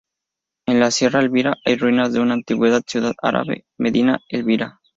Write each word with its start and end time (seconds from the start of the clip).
En 0.65 0.91
Sierra 0.91 1.19
Elvira 1.19 1.57
hay 1.63 1.75
ruinas 1.77 2.11
de 2.11 2.19
una 2.19 2.33
antigua 2.33 2.81
ciudad 2.87 3.13
árabe, 3.21 3.65
Medina 3.77 4.19
Elvira. 4.29 4.81